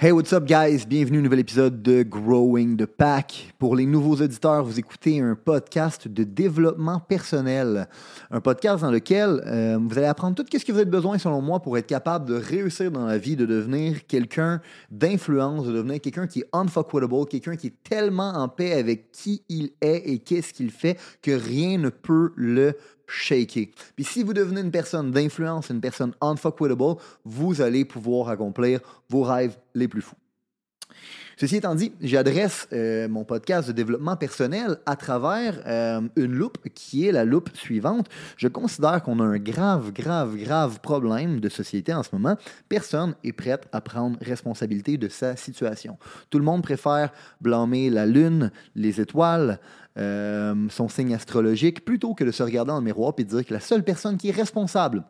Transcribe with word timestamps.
Hey, 0.00 0.12
what's 0.12 0.32
up, 0.32 0.44
guys? 0.44 0.86
Bienvenue 0.86 1.18
un 1.18 1.22
nouvel 1.22 1.40
épisode 1.40 1.82
de 1.82 2.04
Growing 2.04 2.76
the 2.76 2.86
Pack. 2.86 3.52
Pour 3.58 3.74
les 3.74 3.84
nouveaux 3.84 4.14
auditeurs, 4.14 4.62
vous 4.62 4.78
écoutez 4.78 5.18
un 5.18 5.34
podcast 5.34 6.06
de 6.06 6.22
développement 6.22 7.00
personnel. 7.00 7.88
Un 8.30 8.40
podcast 8.40 8.82
dans 8.82 8.92
lequel 8.92 9.42
euh, 9.44 9.76
vous 9.80 9.98
allez 9.98 10.06
apprendre 10.06 10.36
tout 10.36 10.46
ce 10.56 10.64
que 10.64 10.70
vous 10.70 10.78
avez 10.78 10.88
besoin, 10.88 11.18
selon 11.18 11.42
moi, 11.42 11.58
pour 11.58 11.76
être 11.76 11.88
capable 11.88 12.26
de 12.26 12.36
réussir 12.36 12.92
dans 12.92 13.06
la 13.06 13.18
vie, 13.18 13.34
de 13.34 13.44
devenir 13.44 14.06
quelqu'un 14.06 14.60
d'influence, 14.88 15.66
de 15.66 15.72
devenir 15.72 16.00
quelqu'un 16.00 16.28
qui 16.28 16.42
est 16.42 16.48
unfuckwittable, 16.52 17.26
quelqu'un 17.26 17.56
qui 17.56 17.66
est 17.66 17.82
tellement 17.82 18.34
en 18.34 18.48
paix 18.48 18.74
avec 18.74 19.10
qui 19.10 19.42
il 19.48 19.72
est 19.80 20.08
et 20.08 20.20
qu'est-ce 20.20 20.52
qu'il 20.52 20.70
fait 20.70 20.96
que 21.22 21.32
rien 21.32 21.76
ne 21.76 21.88
peut 21.88 22.32
le 22.36 22.76
shaker. 23.08 23.66
Puis 23.96 24.04
si 24.04 24.22
vous 24.22 24.34
devenez 24.34 24.60
une 24.60 24.70
personne 24.70 25.10
d'influence, 25.10 25.70
une 25.70 25.80
personne 25.80 26.12
unfuckwittable, 26.20 26.96
vous 27.24 27.60
allez 27.60 27.84
pouvoir 27.84 28.28
accomplir 28.28 28.80
vos 29.08 29.22
rêves 29.22 29.56
les 29.74 29.88
plus 29.88 30.02
fous. 30.02 30.16
Ceci 31.36 31.56
étant 31.56 31.76
dit, 31.76 31.92
j'adresse 32.00 32.66
euh, 32.72 33.08
mon 33.08 33.24
podcast 33.24 33.68
de 33.68 33.72
développement 33.72 34.16
personnel 34.16 34.78
à 34.86 34.96
travers 34.96 35.62
euh, 35.66 36.00
une 36.16 36.32
loupe 36.32 36.58
qui 36.74 37.06
est 37.06 37.12
la 37.12 37.24
loupe 37.24 37.50
suivante. 37.54 38.08
Je 38.36 38.48
considère 38.48 39.04
qu'on 39.04 39.20
a 39.20 39.24
un 39.24 39.38
grave, 39.38 39.92
grave, 39.92 40.36
grave 40.36 40.80
problème 40.80 41.38
de 41.38 41.48
société 41.48 41.94
en 41.94 42.02
ce 42.02 42.08
moment. 42.12 42.36
Personne 42.68 43.14
est 43.22 43.32
prêt 43.32 43.60
à 43.70 43.80
prendre 43.80 44.18
responsabilité 44.20 44.96
de 44.96 45.08
sa 45.08 45.36
situation. 45.36 45.96
Tout 46.28 46.38
le 46.38 46.44
monde 46.44 46.62
préfère 46.62 47.12
blâmer 47.40 47.88
la 47.88 48.04
lune, 48.04 48.50
les 48.74 49.00
étoiles, 49.00 49.60
euh, 49.96 50.54
son 50.70 50.88
signe 50.88 51.14
astrologique, 51.14 51.84
plutôt 51.84 52.14
que 52.14 52.24
de 52.24 52.32
se 52.32 52.42
regarder 52.42 52.70
dans 52.70 52.78
le 52.78 52.84
miroir 52.84 53.14
et 53.16 53.22
de 53.22 53.28
dire 53.28 53.46
que 53.46 53.54
la 53.54 53.60
seule 53.60 53.84
personne 53.84 54.16
qui 54.16 54.30
est 54.30 54.32
responsable 54.32 55.04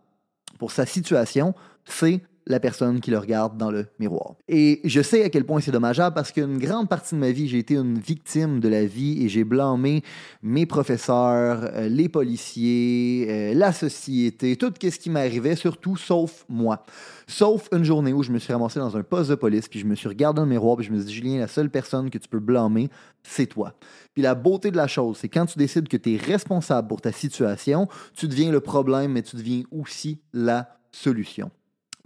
pour 0.59 0.73
sa 0.73 0.85
situation, 0.85 1.55
c'est 1.87 2.21
la 2.49 2.61
personne 2.61 3.01
qui 3.01 3.11
le 3.11 3.19
regarde 3.19 3.57
dans 3.59 3.71
le 3.71 3.87
miroir. 3.99 4.35
Et 4.49 4.81
je 4.85 5.03
sais 5.03 5.23
à 5.23 5.29
quel 5.29 5.45
point 5.45 5.61
c'est 5.61 5.71
dommageable 5.71 6.15
parce 6.15 6.33
qu'une 6.33 6.59
grande 6.59 6.89
partie 6.89 7.15
de 7.15 7.21
ma 7.21 7.31
vie, 7.31 7.47
j'ai 7.47 7.59
été 7.59 7.75
une 7.75 7.99
victime 7.99 8.59
de 8.59 8.69
la 8.69 8.87
vie 8.87 9.23
et 9.23 9.29
j'ai 9.29 9.45
blâmé 9.45 10.03
mes 10.43 10.65
professeurs, 10.65 11.71
euh, 11.75 11.89
les 11.89 12.09
policiers, 12.09 13.27
euh, 13.29 13.55
la 13.55 13.73
société, 13.73 14.57
tout 14.57 14.73
ce 14.81 14.99
qui 14.99 15.11
m'arrivait, 15.11 15.57
surtout 15.57 15.97
sauf 15.97 16.47
moi. 16.49 16.85
Sauf 17.27 17.69
une 17.73 17.85
journée 17.85 18.15
où 18.15 18.23
je 18.23 18.33
me 18.33 18.39
suis 18.39 18.53
ramassé 18.53 18.81
dans 18.81 18.97
un 18.97 19.03
poste 19.03 19.29
de 19.29 19.35
police, 19.35 19.69
puis 19.69 19.81
je 19.81 19.87
me 19.87 19.95
suis 19.95 20.09
regardé 20.09 20.39
dans 20.39 20.45
le 20.45 20.51
miroir, 20.51 20.77
puis 20.77 20.87
je 20.87 20.93
me 20.93 20.97
suis 20.97 21.07
dit, 21.07 21.15
Julien, 21.15 21.39
la 21.39 21.49
seule 21.49 21.69
personne 21.69 22.09
que 22.09 22.17
tu 22.17 22.29
peux 22.29 22.41
blâmer, 22.41 22.89
c'est 23.23 23.47
toi. 23.47 23.75
Puis 24.15 24.23
la 24.23 24.35
beauté 24.35 24.71
de 24.71 24.77
la 24.77 24.87
chose, 24.87 25.19
c'est 25.21 25.29
quand 25.29 25.45
tu 25.45 25.59
décides 25.59 25.89
que 25.89 25.99
tu 25.99 26.15
es 26.15 26.17
responsable 26.17 26.89
pour 26.89 27.03
ta 27.03 27.13
situation, 27.13 27.89
tu 28.15 28.27
deviens 28.27 28.51
le 28.51 28.61
problème, 28.61 29.13
mais 29.13 29.23
tu 29.23 29.37
deviens 29.37 29.63
aussi 29.71 30.21
la 30.33 30.79
solution. 30.91 31.51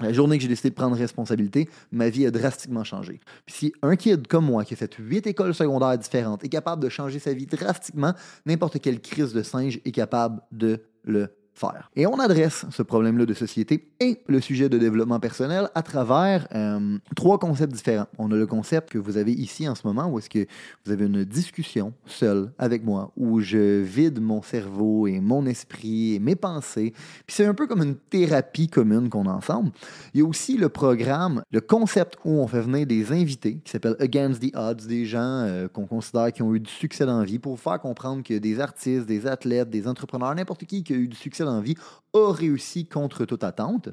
La 0.03 0.13
journée 0.13 0.37
que 0.37 0.43
j'ai 0.43 0.49
décidé 0.49 0.71
de 0.71 0.75
prendre 0.75 0.97
responsabilité, 0.97 1.69
ma 1.91 2.09
vie 2.09 2.27
a 2.27 2.31
drastiquement 2.31 2.85
changé. 2.85 3.21
Puis 3.47 3.55
si 3.55 3.73
un 3.83 3.97
kid 3.97 4.27
comme 4.27 4.47
moi, 4.47 4.65
qui 4.65 4.75
a 4.75 4.77
fait 4.77 4.95
huit 4.99 5.27
écoles 5.27 5.55
secondaires 5.55 5.97
différentes, 5.97 6.45
est 6.45 6.49
capable 6.49 6.83
de 6.83 6.89
changer 6.89 7.19
sa 7.19 7.33
vie 7.33 7.47
drastiquement, 7.47 8.13
n'importe 8.47 8.81
quelle 8.81 9.01
crise 9.01 9.33
de 9.33 9.43
singe 9.43 9.81
est 9.85 9.93
capable 9.93 10.41
de 10.51 10.81
le 11.05 11.31
faire. 11.55 11.91
Et 11.97 12.07
on 12.07 12.19
adresse 12.19 12.65
ce 12.71 12.83
problème-là 12.83 13.27
de 13.27 13.35
société 13.35 13.89
et 14.01 14.21
le 14.27 14.41
sujet 14.41 14.69
de 14.69 14.79
développement 14.79 15.21
personnel 15.21 15.69
à 15.75 15.83
travers 15.83 16.47
euh, 16.55 16.99
trois 17.15 17.39
concepts 17.39 17.73
différents. 17.73 18.07
On 18.19 18.31
a 18.33 18.37
le 18.37 18.47
concept 18.47 18.91
que 18.91 18.99
vous 18.99 19.17
avez 19.17 19.33
ici 19.33 19.69
en 19.69 19.75
ce 19.75 19.87
moment, 19.87 20.09
où 20.09 20.19
est-ce 20.19 20.31
que 20.31 20.47
vous 20.85 20.93
avez 20.93 21.07
une 21.07 21.25
discussion 21.25 21.93
seule 22.07 22.53
avec 22.59 22.85
moi, 22.85 23.13
où 23.17 23.41
je 23.41 23.83
vide 23.83 24.21
mon 24.21 24.43
cerveau 24.43 25.07
et 25.07 25.21
mon 25.21 25.47
esprit 25.47 26.15
et 26.15 26.19
mes 26.19 26.37
pensées. 26.37 26.93
Puis 27.27 27.37
c'est 27.37 27.47
un 27.47 27.55
peu 27.55 27.67
comme 27.67 27.83
une 27.83 27.97
thérapie 27.97 28.69
commune 28.69 29.09
qu'on 29.09 29.27
a 29.27 29.33
ensemble. 29.33 29.71
Il 30.15 30.21
y 30.21 30.23
a 30.23 30.27
aussi 30.27 30.57
le 30.57 30.69
programme, 30.69 31.43
le 31.51 31.61
concept 31.61 32.17
où 32.25 32.31
on 32.41 32.47
fait 32.47 32.61
venir 32.61 32.87
des 32.87 33.13
invités, 33.13 33.59
qui 33.65 33.71
s'appelle 33.71 33.97
Against 34.01 34.43
the 34.43 34.57
Odds, 34.57 34.87
des 34.87 35.05
gens 35.05 35.21
euh, 35.21 35.69
qu'on 35.69 35.87
considère 35.87 36.33
qui 36.33 36.43
ont 36.43 36.55
eu 36.55 36.61
du 36.61 36.71
succès 36.71 37.07
dans 37.07 37.19
la 37.19 37.25
vie, 37.25 37.39
pour 37.39 37.59
faire 37.61 37.81
comprendre 37.81 38.23
que 38.23 38.39
des 38.39 38.61
artistes, 38.61 39.07
des 39.07 39.27
athlètes, 39.27 39.71
des 39.71 39.87
entrepreneurs, 39.87 40.35
n'importe 40.35 40.65
qui 40.65 40.83
qui 40.83 40.93
a 40.93 40.97
eu 40.97 41.09
du 41.09 41.17
succès 41.17 41.42
la 41.45 41.61
vie 41.61 41.77
a 42.15 42.33
réussi 42.33 42.87
contre 42.87 43.25
toute 43.25 43.45
attente. 43.45 43.91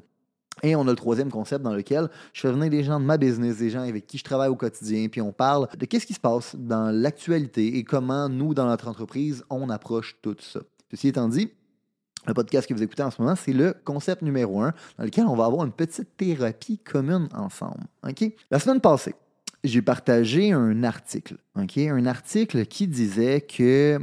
Et 0.62 0.76
on 0.76 0.82
a 0.82 0.90
le 0.90 0.96
troisième 0.96 1.32
concept 1.32 1.64
dans 1.64 1.74
lequel 1.74 2.10
je 2.34 2.42
fais 2.42 2.52
venir 2.52 2.70
des 2.70 2.84
gens 2.84 3.00
de 3.00 3.06
ma 3.06 3.18
business, 3.18 3.58
des 3.58 3.70
gens 3.70 3.82
avec 3.82 4.08
qui 4.08 4.18
je 4.18 4.24
travaille 4.24 4.50
au 4.50 4.56
quotidien, 4.56 5.08
puis 5.08 5.22
on 5.22 5.32
parle 5.32 5.68
de 5.78 5.86
qu'est-ce 5.86 6.06
qui 6.06 6.14
se 6.14 6.20
passe 6.20 6.56
dans 6.58 6.92
l'actualité 6.92 7.78
et 7.78 7.84
comment 7.84 8.28
nous, 8.28 8.54
dans 8.54 8.66
notre 8.66 8.88
entreprise, 8.88 9.44
on 9.50 9.70
approche 9.70 10.18
tout 10.22 10.36
ça. 10.40 10.60
Ceci 10.92 11.08
étant 11.10 11.30
dit, 11.30 11.50
le 12.28 12.34
podcast 12.34 12.68
que 12.68 12.74
vous 12.74 12.84
écoutez 12.84 13.04
en 13.04 13.12
ce 13.12 13.22
moment, 13.22 13.36
c'est 13.36 13.54
le 13.54 13.74
concept 13.86 14.22
numéro 14.22 14.62
un 14.62 14.74
dans 14.98 15.06
lequel 15.06 15.26
on 15.26 15.36
va 15.36 15.46
avoir 15.46 15.66
une 15.66 15.72
petite 15.72 16.18
thérapie 16.18 16.78
commune 16.78 17.30
ensemble. 17.34 17.86
OK? 18.08 18.34
La 18.52 18.60
semaine 18.60 18.82
passée, 18.82 19.16
j'ai 19.64 19.82
partagé 19.82 20.52
un 20.52 20.84
article, 20.84 21.38
OK? 21.56 21.78
Un 21.78 22.06
article 22.06 22.66
qui 22.66 22.88
disait 22.88 23.42
que 23.42 24.00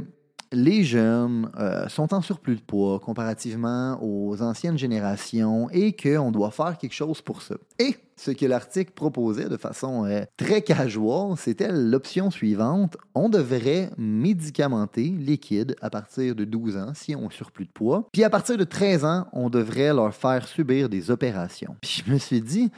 les 0.51 0.83
jeunes 0.83 1.49
euh, 1.59 1.87
sont 1.87 2.13
en 2.13 2.21
surplus 2.21 2.55
de 2.55 2.61
poids 2.61 2.99
comparativement 2.99 3.99
aux 4.01 4.41
anciennes 4.41 4.77
générations 4.77 5.69
et 5.71 5.93
qu'on 5.93 6.31
doit 6.31 6.51
faire 6.51 6.77
quelque 6.77 6.93
chose 6.93 7.21
pour 7.21 7.41
ça. 7.41 7.55
Et 7.79 7.95
ce 8.15 8.31
que 8.31 8.45
l'article 8.45 8.91
proposait 8.93 9.49
de 9.49 9.57
façon 9.57 10.05
euh, 10.05 10.23
très 10.37 10.61
casual, 10.61 11.37
c'était 11.37 11.71
l'option 11.71 12.31
suivante. 12.31 12.97
On 13.13 13.29
devrait 13.29 13.91
médicamenter 13.97 15.13
les 15.19 15.37
kids 15.37 15.75
à 15.81 15.89
partir 15.89 16.35
de 16.35 16.43
12 16.43 16.77
ans 16.77 16.91
si 16.95 17.15
on 17.15 17.29
surplus 17.29 17.65
de 17.65 17.71
poids. 17.71 18.07
Puis 18.11 18.23
à 18.23 18.29
partir 18.29 18.57
de 18.57 18.63
13 18.63 19.05
ans, 19.05 19.27
on 19.33 19.49
devrait 19.49 19.93
leur 19.93 20.13
faire 20.13 20.47
subir 20.47 20.89
des 20.89 21.11
opérations. 21.11 21.75
Puis 21.81 22.03
je 22.05 22.11
me 22.11 22.17
suis 22.17 22.41
dit, 22.41 22.71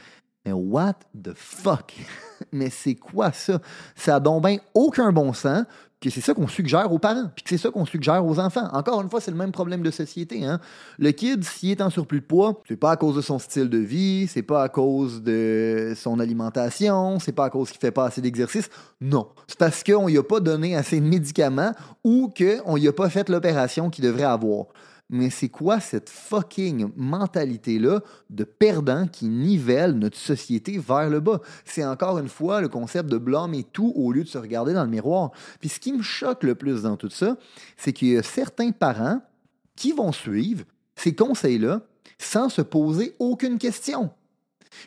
mais 0.44 0.52
what 0.52 0.94
the 1.22 1.32
fuck? 1.34 1.94
Mais 2.52 2.70
c'est 2.70 2.94
quoi 2.94 3.32
ça? 3.32 3.60
Ça 3.94 4.16
a 4.16 4.20
donc 4.20 4.46
aucun 4.72 5.12
bon 5.12 5.34
sens 5.34 5.64
que 6.00 6.08
c'est 6.08 6.22
ça 6.22 6.32
qu'on 6.32 6.48
suggère 6.48 6.90
aux 6.92 6.98
parents, 6.98 7.30
puis 7.34 7.44
que 7.44 7.50
c'est 7.50 7.58
ça 7.58 7.70
qu'on 7.70 7.84
suggère 7.84 8.24
aux 8.24 8.38
enfants. 8.38 8.68
Encore 8.72 9.02
une 9.02 9.10
fois, 9.10 9.20
c'est 9.20 9.30
le 9.30 9.36
même 9.36 9.52
problème 9.52 9.82
de 9.82 9.90
société. 9.90 10.44
Hein? 10.44 10.58
Le 10.98 11.10
kid, 11.10 11.44
s'il 11.44 11.70
est 11.72 11.82
en 11.82 11.90
surplus 11.90 12.20
de 12.20 12.24
poids, 12.24 12.62
c'est 12.66 12.76
pas 12.76 12.92
à 12.92 12.96
cause 12.96 13.16
de 13.16 13.20
son 13.20 13.38
style 13.38 13.68
de 13.68 13.78
vie, 13.78 14.26
c'est 14.26 14.42
pas 14.42 14.62
à 14.62 14.68
cause 14.68 15.22
de 15.22 15.92
son 15.96 16.18
alimentation, 16.18 17.18
c'est 17.18 17.32
pas 17.32 17.46
à 17.46 17.50
cause 17.50 17.70
qu'il 17.70 17.80
fait 17.80 17.90
pas 17.90 18.06
assez 18.06 18.22
d'exercice. 18.22 18.70
Non. 19.00 19.28
C'est 19.46 19.58
parce 19.58 19.84
qu'on 19.84 20.06
lui 20.06 20.16
a 20.16 20.22
pas 20.22 20.40
donné 20.40 20.74
assez 20.74 20.98
de 20.98 21.06
médicaments 21.06 21.72
ou 22.02 22.32
qu'on 22.36 22.76
lui 22.76 22.88
a 22.88 22.92
pas 22.92 23.10
fait 23.10 23.28
l'opération 23.28 23.90
qu'il 23.90 24.04
devrait 24.04 24.24
avoir 24.24 24.66
mais 25.10 25.28
c'est 25.28 25.48
quoi 25.48 25.80
cette 25.80 26.08
fucking 26.08 26.90
mentalité-là 26.96 28.00
de 28.30 28.44
perdant 28.44 29.08
qui 29.08 29.26
nivelle 29.28 29.92
notre 29.98 30.16
société 30.16 30.78
vers 30.78 31.10
le 31.10 31.18
bas? 31.18 31.40
C'est 31.64 31.84
encore 31.84 32.18
une 32.18 32.28
fois 32.28 32.60
le 32.60 32.68
concept 32.68 33.08
de 33.10 33.18
blâmer 33.18 33.64
tout 33.64 33.92
au 33.96 34.12
lieu 34.12 34.22
de 34.22 34.28
se 34.28 34.38
regarder 34.38 34.72
dans 34.72 34.84
le 34.84 34.90
miroir. 34.90 35.32
Puis 35.58 35.68
ce 35.68 35.80
qui 35.80 35.92
me 35.92 36.02
choque 36.02 36.44
le 36.44 36.54
plus 36.54 36.82
dans 36.82 36.96
tout 36.96 37.10
ça, 37.10 37.36
c'est 37.76 37.92
qu'il 37.92 38.08
y 38.08 38.16
a 38.16 38.22
certains 38.22 38.70
parents 38.70 39.20
qui 39.74 39.92
vont 39.92 40.12
suivre 40.12 40.64
ces 40.94 41.14
conseils-là 41.14 41.82
sans 42.18 42.48
se 42.48 42.62
poser 42.62 43.16
aucune 43.18 43.58
question. 43.58 44.10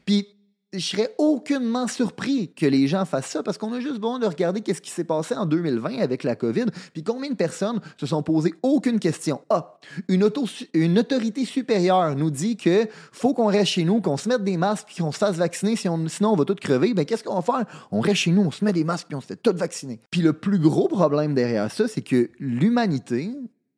Puis 0.05 0.27
je 0.73 0.79
serais 0.79 1.13
aucunement 1.17 1.87
surpris 1.87 2.51
que 2.53 2.65
les 2.65 2.87
gens 2.87 3.05
fassent 3.05 3.27
ça 3.27 3.43
parce 3.43 3.57
qu'on 3.57 3.71
a 3.73 3.79
juste 3.79 3.99
besoin 3.99 4.19
de 4.19 4.25
regarder 4.25 4.61
qu'est-ce 4.61 4.81
qui 4.81 4.89
s'est 4.89 5.03
passé 5.03 5.35
en 5.35 5.45
2020 5.45 5.99
avec 5.99 6.23
la 6.23 6.35
COVID, 6.35 6.65
puis 6.93 7.03
combien 7.03 7.29
de 7.29 7.35
personnes 7.35 7.79
se 7.97 8.05
sont 8.05 8.23
posées 8.23 8.53
aucune 8.63 8.99
question. 8.99 9.41
Ah, 9.49 9.77
une, 10.07 10.23
autorité 10.23 11.45
supérieure 11.45 12.15
nous 12.15 12.31
dit 12.31 12.57
que 12.57 12.87
faut 13.11 13.33
qu'on 13.33 13.47
reste 13.47 13.71
chez 13.71 13.83
nous, 13.83 14.01
qu'on 14.01 14.17
se 14.17 14.27
mette 14.27 14.43
des 14.43 14.57
masques, 14.57 14.87
puis 14.87 15.03
qu'on 15.03 15.11
se 15.11 15.17
fasse 15.17 15.35
vacciner, 15.35 15.75
sinon 15.75 16.31
on 16.31 16.35
va 16.35 16.45
tous 16.45 16.55
crever. 16.55 16.93
Ben 16.93 17.05
qu'est-ce 17.05 17.23
qu'on 17.23 17.39
va 17.39 17.41
faire? 17.41 17.87
On 17.91 17.99
reste 17.99 18.21
chez 18.21 18.31
nous, 18.31 18.41
on 18.41 18.51
se 18.51 18.65
met 18.65 18.73
des 18.73 18.83
masques, 18.83 19.07
puis 19.07 19.15
on 19.15 19.21
se 19.21 19.27
fait 19.27 19.35
tout 19.35 19.55
vacciner. 19.55 19.99
Puis 20.09 20.21
le 20.21 20.33
plus 20.33 20.59
gros 20.59 20.87
problème 20.87 21.35
derrière 21.35 21.71
ça, 21.71 21.87
c'est 21.87 22.01
que 22.01 22.31
l'humanité, 22.39 23.35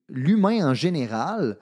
l'humain 0.07 0.69
en 0.69 0.73
général, 0.73 1.57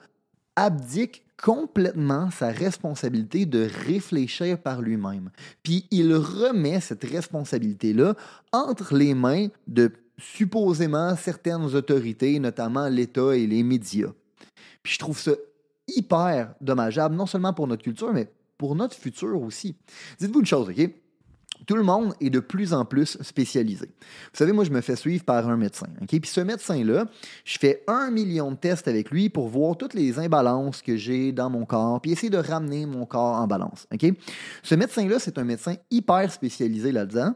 abdique 0.56 1.23
complètement 1.42 2.30
sa 2.30 2.48
responsabilité 2.48 3.46
de 3.46 3.68
réfléchir 3.86 4.58
par 4.58 4.80
lui-même. 4.80 5.30
Puis 5.62 5.86
il 5.90 6.14
remet 6.14 6.80
cette 6.80 7.04
responsabilité-là 7.04 8.14
entre 8.52 8.94
les 8.96 9.14
mains 9.14 9.48
de 9.66 9.92
supposément 10.18 11.16
certaines 11.16 11.74
autorités, 11.74 12.38
notamment 12.38 12.88
l'État 12.88 13.34
et 13.36 13.46
les 13.46 13.62
médias. 13.62 14.12
Puis 14.82 14.94
je 14.94 14.98
trouve 14.98 15.18
ça 15.18 15.32
hyper 15.88 16.54
dommageable, 16.60 17.14
non 17.14 17.26
seulement 17.26 17.52
pour 17.52 17.66
notre 17.66 17.82
culture, 17.82 18.12
mais 18.12 18.30
pour 18.56 18.74
notre 18.76 18.96
futur 18.96 19.40
aussi. 19.42 19.76
Dites-vous 20.18 20.40
une 20.40 20.46
chose, 20.46 20.68
OK? 20.68 20.90
Tout 21.66 21.76
le 21.76 21.82
monde 21.82 22.14
est 22.20 22.30
de 22.30 22.40
plus 22.40 22.72
en 22.72 22.84
plus 22.84 23.18
spécialisé. 23.22 23.86
Vous 23.86 24.38
savez, 24.38 24.52
moi, 24.52 24.64
je 24.64 24.70
me 24.70 24.80
fais 24.80 24.96
suivre 24.96 25.24
par 25.24 25.48
un 25.48 25.56
médecin. 25.56 25.88
OK? 26.02 26.08
Puis 26.08 26.30
ce 26.30 26.40
médecin-là, 26.40 27.06
je 27.44 27.58
fais 27.58 27.82
un 27.86 28.10
million 28.10 28.50
de 28.50 28.56
tests 28.56 28.88
avec 28.88 29.10
lui 29.10 29.28
pour 29.28 29.48
voir 29.48 29.76
toutes 29.76 29.94
les 29.94 30.18
imbalances 30.18 30.82
que 30.82 30.96
j'ai 30.96 31.32
dans 31.32 31.50
mon 31.50 31.64
corps, 31.64 32.00
puis 32.00 32.12
essayer 32.12 32.30
de 32.30 32.38
ramener 32.38 32.86
mon 32.86 33.06
corps 33.06 33.36
en 33.36 33.46
balance. 33.46 33.86
Ce 34.62 34.74
médecin-là, 34.74 35.18
c'est 35.18 35.38
un 35.38 35.44
médecin 35.44 35.74
hyper 35.90 36.30
spécialisé 36.30 36.92
là-dedans. 36.92 37.34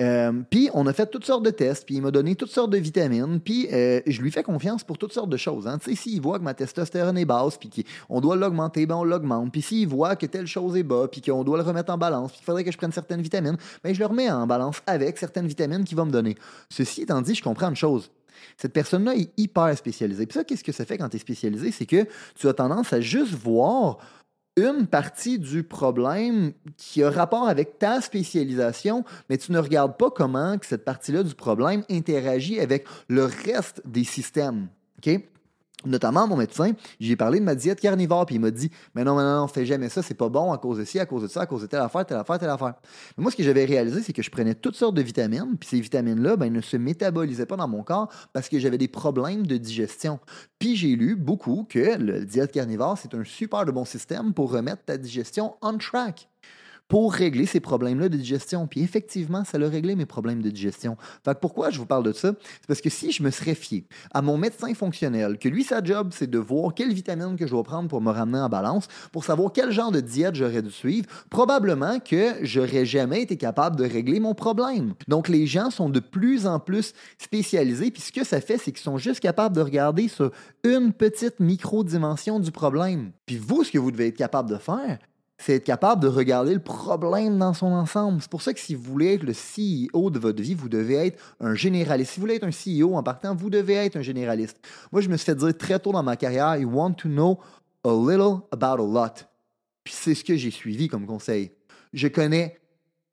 Euh, 0.00 0.32
puis 0.48 0.70
on 0.72 0.86
a 0.86 0.92
fait 0.92 1.06
toutes 1.06 1.24
sortes 1.24 1.44
de 1.44 1.50
tests, 1.50 1.84
puis 1.84 1.96
il 1.96 2.02
m'a 2.02 2.10
donné 2.10 2.34
toutes 2.34 2.50
sortes 2.50 2.70
de 2.70 2.78
vitamines, 2.78 3.40
puis 3.40 3.68
euh, 3.72 4.00
je 4.06 4.22
lui 4.22 4.30
fais 4.30 4.42
confiance 4.42 4.82
pour 4.82 4.96
toutes 4.98 5.12
sortes 5.12 5.28
de 5.28 5.36
choses. 5.36 5.66
Hein. 5.66 5.78
Tu 5.78 5.90
sais, 5.90 5.96
s'il 5.96 6.20
voit 6.20 6.38
que 6.38 6.44
ma 6.44 6.54
testostérone 6.54 7.18
est 7.18 7.24
basse, 7.24 7.58
puis 7.58 7.70
qu'on 8.08 8.20
doit 8.20 8.36
l'augmenter, 8.36 8.86
ben 8.86 8.96
on 8.96 9.04
l'augmente. 9.04 9.52
Puis 9.52 9.62
s'il 9.62 9.88
voit 9.88 10.16
que 10.16 10.26
telle 10.26 10.46
chose 10.46 10.76
est 10.76 10.82
bas, 10.82 11.06
puis 11.10 11.20
qu'on 11.20 11.44
doit 11.44 11.58
le 11.58 11.64
remettre 11.64 11.92
en 11.92 11.98
balance, 11.98 12.30
puis 12.30 12.38
qu'il 12.38 12.46
faudrait 12.46 12.64
que 12.64 12.72
je 12.72 12.78
prenne 12.78 12.92
certaines 12.92 13.22
vitamines, 13.22 13.56
ben 13.84 13.94
je 13.94 13.98
le 13.98 14.06
remets 14.06 14.30
en 14.30 14.46
balance 14.46 14.82
avec 14.86 15.18
certaines 15.18 15.46
vitamines 15.46 15.84
qu'il 15.84 15.96
va 15.96 16.04
me 16.04 16.12
donner. 16.12 16.36
Ceci 16.70 17.02
étant 17.02 17.20
dit, 17.20 17.34
je 17.34 17.42
comprends 17.42 17.68
une 17.68 17.76
chose. 17.76 18.10
Cette 18.56 18.72
personne-là 18.72 19.14
est 19.16 19.30
hyper 19.36 19.76
spécialisée. 19.76 20.26
Puis 20.26 20.38
ça, 20.38 20.44
qu'est-ce 20.44 20.64
que 20.64 20.72
ça 20.72 20.84
fait 20.84 20.98
quand 20.98 21.08
tu 21.08 21.16
es 21.16 21.20
spécialisé? 21.20 21.72
C'est 21.72 21.86
que 21.86 22.06
tu 22.34 22.48
as 22.48 22.54
tendance 22.54 22.92
à 22.92 23.00
juste 23.00 23.34
voir 23.34 23.98
une 24.56 24.86
partie 24.86 25.38
du 25.38 25.62
problème 25.62 26.52
qui 26.76 27.02
a 27.02 27.10
rapport 27.10 27.48
avec 27.48 27.78
ta 27.78 28.00
spécialisation, 28.00 29.04
mais 29.28 29.38
tu 29.38 29.52
ne 29.52 29.58
regardes 29.58 29.96
pas 29.96 30.10
comment 30.10 30.56
cette 30.62 30.84
partie-là 30.84 31.22
du 31.22 31.34
problème 31.34 31.84
interagit 31.90 32.60
avec 32.60 32.86
le 33.08 33.24
reste 33.24 33.82
des 33.86 34.04
systèmes. 34.04 34.68
Notamment, 35.86 36.26
mon 36.26 36.36
médecin, 36.36 36.72
j'ai 36.98 37.16
parlé 37.16 37.40
de 37.40 37.44
ma 37.44 37.54
diète 37.54 37.80
carnivore, 37.80 38.26
puis 38.26 38.34
il 38.34 38.40
m'a 38.40 38.50
dit 38.50 38.70
Mais 38.94 39.02
non, 39.02 39.16
mais 39.16 39.22
non, 39.22 39.40
non, 39.40 39.48
fais 39.48 39.64
jamais 39.64 39.88
ça, 39.88 40.02
c'est 40.02 40.14
pas 40.14 40.28
bon 40.28 40.52
à 40.52 40.58
cause 40.58 40.78
de 40.78 40.84
ci, 40.84 40.98
à 40.98 41.06
cause 41.06 41.22
de 41.22 41.28
ça, 41.28 41.42
à 41.42 41.46
cause 41.46 41.62
de 41.62 41.66
telle 41.66 41.80
affaire, 41.80 42.04
telle 42.04 42.18
affaire, 42.18 42.38
telle 42.38 42.50
affaire. 42.50 42.74
Mais 43.16 43.22
moi, 43.22 43.30
ce 43.30 43.36
que 43.36 43.42
j'avais 43.42 43.64
réalisé, 43.64 44.02
c'est 44.02 44.12
que 44.12 44.22
je 44.22 44.30
prenais 44.30 44.54
toutes 44.54 44.76
sortes 44.76 44.94
de 44.94 45.02
vitamines, 45.02 45.56
puis 45.58 45.68
ces 45.68 45.80
vitamines-là 45.80 46.36
ben, 46.36 46.52
ne 46.52 46.60
se 46.60 46.76
métabolisaient 46.76 47.46
pas 47.46 47.56
dans 47.56 47.68
mon 47.68 47.82
corps 47.82 48.12
parce 48.32 48.48
que 48.48 48.58
j'avais 48.58 48.78
des 48.78 48.88
problèmes 48.88 49.46
de 49.46 49.56
digestion. 49.56 50.20
Puis 50.58 50.76
j'ai 50.76 50.96
lu 50.96 51.16
beaucoup 51.16 51.66
que 51.68 51.96
le 51.98 52.26
diète 52.26 52.52
carnivore, 52.52 52.98
c'est 52.98 53.14
un 53.14 53.24
super 53.24 53.64
de 53.64 53.72
bon 53.72 53.86
système 53.86 54.34
pour 54.34 54.52
remettre 54.52 54.84
ta 54.84 54.98
digestion 54.98 55.54
on 55.62 55.78
track 55.78 56.28
pour 56.90 57.14
régler 57.14 57.46
ces 57.46 57.60
problèmes-là 57.60 58.08
de 58.08 58.16
digestion. 58.16 58.66
Puis 58.66 58.82
effectivement, 58.82 59.44
ça 59.44 59.58
a 59.58 59.68
réglé 59.68 59.94
mes 59.94 60.06
problèmes 60.06 60.42
de 60.42 60.50
digestion. 60.50 60.96
Fait 61.24 61.38
pourquoi 61.40 61.70
je 61.70 61.78
vous 61.78 61.86
parle 61.86 62.02
de 62.02 62.12
ça? 62.12 62.32
C'est 62.60 62.66
parce 62.66 62.80
que 62.80 62.90
si 62.90 63.12
je 63.12 63.22
me 63.22 63.30
serais 63.30 63.54
fié 63.54 63.86
à 64.12 64.20
mon 64.22 64.36
médecin 64.36 64.74
fonctionnel, 64.74 65.38
que 65.38 65.48
lui, 65.48 65.62
sa 65.62 65.82
job, 65.84 66.10
c'est 66.12 66.28
de 66.28 66.38
voir 66.38 66.74
quelle 66.74 66.92
vitamine 66.92 67.36
que 67.36 67.46
je 67.46 67.52
dois 67.52 67.62
prendre 67.62 67.88
pour 67.88 68.00
me 68.00 68.10
ramener 68.10 68.40
en 68.40 68.48
balance, 68.48 68.88
pour 69.12 69.24
savoir 69.24 69.52
quel 69.52 69.70
genre 69.70 69.92
de 69.92 70.00
diète 70.00 70.34
j'aurais 70.34 70.62
dû 70.62 70.72
suivre, 70.72 71.06
probablement 71.30 72.00
que 72.00 72.34
j'aurais 72.42 72.84
jamais 72.84 73.22
été 73.22 73.36
capable 73.36 73.76
de 73.76 73.84
régler 73.84 74.18
mon 74.18 74.34
problème. 74.34 74.94
Donc 75.06 75.28
les 75.28 75.46
gens 75.46 75.70
sont 75.70 75.90
de 75.90 76.00
plus 76.00 76.48
en 76.48 76.58
plus 76.58 76.92
spécialisés, 77.18 77.92
puis 77.92 78.02
ce 78.02 78.10
que 78.10 78.24
ça 78.24 78.40
fait, 78.40 78.58
c'est 78.58 78.72
qu'ils 78.72 78.82
sont 78.82 78.98
juste 78.98 79.20
capables 79.20 79.54
de 79.54 79.62
regarder 79.62 80.08
sur 80.08 80.32
une 80.64 80.92
petite 80.92 81.38
micro-dimension 81.38 82.40
du 82.40 82.50
problème. 82.50 83.12
Puis 83.26 83.36
vous, 83.36 83.62
ce 83.62 83.70
que 83.70 83.78
vous 83.78 83.92
devez 83.92 84.08
être 84.08 84.16
capable 84.16 84.50
de 84.50 84.56
faire, 84.56 84.98
c'est 85.40 85.54
être 85.54 85.64
capable 85.64 86.02
de 86.02 86.08
regarder 86.08 86.52
le 86.52 86.60
problème 86.60 87.38
dans 87.38 87.54
son 87.54 87.66
ensemble. 87.66 88.20
C'est 88.20 88.30
pour 88.30 88.42
ça 88.42 88.52
que 88.52 88.60
si 88.60 88.74
vous 88.74 88.82
voulez 88.82 89.14
être 89.14 89.22
le 89.22 89.32
CEO 89.32 90.10
de 90.10 90.18
votre 90.18 90.42
vie, 90.42 90.54
vous 90.54 90.68
devez 90.68 91.06
être 91.06 91.18
un 91.40 91.54
généraliste. 91.54 92.12
Si 92.12 92.20
vous 92.20 92.26
voulez 92.26 92.36
être 92.36 92.44
un 92.44 92.50
CEO 92.50 92.94
en 92.94 93.02
partant, 93.02 93.34
vous 93.34 93.48
devez 93.48 93.74
être 93.74 93.96
un 93.96 94.02
généraliste. 94.02 94.58
Moi, 94.92 95.00
je 95.00 95.08
me 95.08 95.16
suis 95.16 95.24
fait 95.24 95.34
dire 95.34 95.56
très 95.56 95.78
tôt 95.78 95.92
dans 95.92 96.02
ma 96.02 96.16
carrière, 96.16 96.56
you 96.56 96.68
want 96.70 96.92
to 96.92 97.08
know 97.08 97.38
a 97.84 97.88
little 97.88 98.42
about 98.52 98.82
a 98.82 98.86
lot. 98.86 99.26
Puis 99.82 99.94
c'est 99.96 100.14
ce 100.14 100.22
que 100.22 100.36
j'ai 100.36 100.50
suivi 100.50 100.88
comme 100.88 101.06
conseil. 101.06 101.52
Je 101.94 102.08
connais 102.08 102.59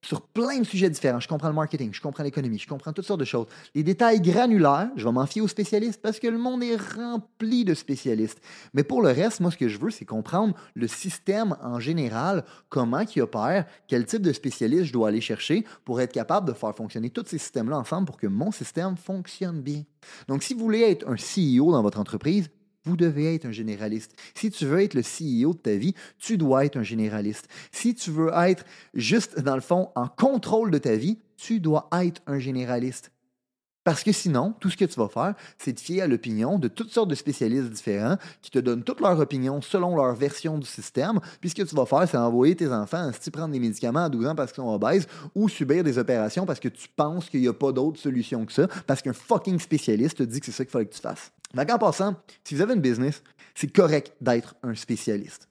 sur 0.07 0.21
plein 0.21 0.59
de 0.59 0.63
sujets 0.63 0.89
différents. 0.89 1.19
Je 1.19 1.27
comprends 1.27 1.49
le 1.49 1.53
marketing, 1.53 1.89
je 1.91 1.99
comprends 1.99 2.23
l'économie, 2.23 2.57
je 2.57 2.67
comprends 2.67 2.93
toutes 2.93 3.05
sortes 3.05 3.19
de 3.19 3.25
choses. 3.25 3.45
Les 3.75 3.83
détails 3.83 4.21
granulaires, 4.21 4.89
je 4.95 5.03
vais 5.03 5.11
m'en 5.11 5.25
fier 5.25 5.41
aux 5.41 5.49
spécialistes 5.49 6.01
parce 6.01 6.17
que 6.17 6.27
le 6.27 6.37
monde 6.37 6.63
est 6.63 6.77
rempli 6.77 7.65
de 7.65 7.73
spécialistes. 7.73 8.39
Mais 8.73 8.83
pour 8.83 9.01
le 9.01 9.09
reste, 9.09 9.41
moi, 9.41 9.51
ce 9.51 9.57
que 9.57 9.67
je 9.67 9.77
veux, 9.77 9.89
c'est 9.89 10.05
comprendre 10.05 10.55
le 10.75 10.87
système 10.87 11.57
en 11.61 11.81
général, 11.81 12.45
comment 12.69 13.03
il 13.13 13.21
opère, 13.21 13.65
quel 13.89 14.05
type 14.05 14.21
de 14.21 14.31
spécialiste 14.31 14.85
je 14.85 14.93
dois 14.93 15.09
aller 15.09 15.19
chercher 15.19 15.65
pour 15.83 15.99
être 15.99 16.13
capable 16.13 16.47
de 16.47 16.53
faire 16.53 16.73
fonctionner 16.73 17.09
tous 17.09 17.25
ces 17.27 17.37
systèmes-là 17.37 17.77
ensemble 17.77 18.05
pour 18.05 18.15
que 18.15 18.27
mon 18.27 18.53
système 18.53 18.95
fonctionne 18.95 19.61
bien. 19.61 19.83
Donc, 20.29 20.41
si 20.41 20.53
vous 20.53 20.61
voulez 20.61 20.83
être 20.83 21.05
un 21.05 21.15
CEO 21.15 21.73
dans 21.73 21.81
votre 21.81 21.99
entreprise, 21.99 22.49
vous 22.87 22.97
devez 22.97 23.35
être 23.35 23.45
un 23.45 23.51
généraliste. 23.51 24.13
Si 24.33 24.49
tu 24.49 24.65
veux 24.65 24.81
être 24.81 24.93
le 24.93 25.01
CEO 25.01 25.53
de 25.53 25.59
ta 25.59 25.75
vie, 25.75 25.93
tu 26.17 26.37
dois 26.37 26.65
être 26.65 26.77
un 26.77 26.83
généraliste. 26.83 27.47
Si 27.71 27.93
tu 27.93 28.11
veux 28.11 28.31
être 28.33 28.65
juste, 28.93 29.39
dans 29.39 29.55
le 29.55 29.61
fond, 29.61 29.89
en 29.95 30.07
contrôle 30.07 30.71
de 30.71 30.77
ta 30.77 30.95
vie, 30.95 31.19
tu 31.35 31.59
dois 31.59 31.89
être 31.91 32.21
un 32.27 32.39
généraliste. 32.39 33.11
Parce 33.83 34.03
que 34.03 34.11
sinon, 34.11 34.53
tout 34.59 34.69
ce 34.69 34.75
que 34.75 34.83
tu 34.83 34.99
vas 34.99 35.07
faire, 35.07 35.33
c'est 35.57 35.71
te 35.71 35.79
fier 35.79 36.01
à 36.01 36.07
l'opinion 36.07 36.59
de 36.59 36.67
toutes 36.67 36.91
sortes 36.91 37.09
de 37.09 37.15
spécialistes 37.15 37.69
différents 37.69 38.17
qui 38.41 38.51
te 38.51 38.59
donnent 38.59 38.83
toutes 38.83 38.99
leurs 38.99 39.17
opinions 39.21 39.61
selon 39.61 39.95
leur 39.95 40.13
version 40.13 40.57
du 40.57 40.67
système. 40.67 41.21
Puis 41.39 41.51
ce 41.51 41.55
que 41.55 41.63
tu 41.63 41.73
vas 41.73 41.85
faire, 41.85 42.05
c'est 42.05 42.17
envoyer 42.17 42.53
tes 42.53 42.67
enfants 42.67 43.09
à 43.09 43.31
prendre 43.31 43.53
des 43.53 43.61
médicaments 43.61 44.03
à 44.03 44.09
12 44.09 44.27
ans 44.27 44.35
parce 44.35 44.51
qu'ils 44.51 44.61
sont 44.61 44.73
obèses 44.73 45.07
ou 45.35 45.47
subir 45.47 45.85
des 45.85 45.97
opérations 45.97 46.45
parce 46.45 46.59
que 46.59 46.67
tu 46.67 46.89
penses 46.97 47.29
qu'il 47.29 47.39
n'y 47.39 47.47
a 47.47 47.53
pas 47.53 47.71
d'autre 47.71 47.97
solution 47.97 48.45
que 48.45 48.51
ça, 48.51 48.67
parce 48.87 49.01
qu'un 49.01 49.13
fucking 49.13 49.57
spécialiste 49.57 50.17
te 50.17 50.23
dit 50.23 50.41
que 50.41 50.47
c'est 50.47 50.51
ça 50.51 50.65
qu'il 50.65 50.71
fallait 50.71 50.87
que 50.87 50.93
tu 50.93 51.01
fasses. 51.01 51.31
Donc, 51.53 51.69
en 51.71 51.77
passant, 51.77 52.15
si 52.43 52.55
vous 52.55 52.61
avez 52.61 52.73
une 52.73 52.81
business, 52.81 53.23
c'est 53.55 53.71
correct 53.71 54.13
d'être 54.21 54.55
un 54.63 54.75
spécialiste. 54.75 55.47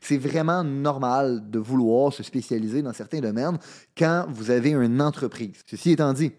C'est 0.00 0.18
vraiment 0.18 0.62
normal 0.62 1.50
de 1.50 1.58
vouloir 1.58 2.12
se 2.12 2.22
spécialiser 2.22 2.82
dans 2.82 2.92
certains 2.92 3.20
domaines 3.20 3.58
quand 3.96 4.26
vous 4.28 4.50
avez 4.50 4.70
une 4.70 5.00
entreprise. 5.00 5.62
Ceci 5.66 5.92
étant 5.92 6.12
dit, 6.12 6.32